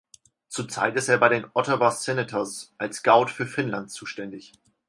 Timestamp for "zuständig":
3.91-4.51